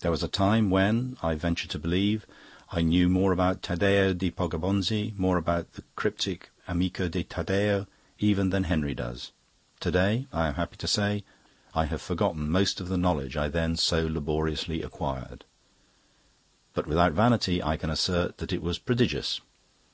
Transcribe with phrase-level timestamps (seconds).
[0.00, 2.24] There was a time when, I venture to believe,
[2.70, 7.86] I knew more about Taddeo da Poggibonsi, more about the cryptic Amico di Taddeo,
[8.18, 9.30] even than Henry does.
[9.80, 11.22] To day, I am happy to say,
[11.74, 15.44] I have forgotten most of the knowledge I then so laboriously acquired;
[16.72, 19.42] but without vanity I can assert that it was prodigious.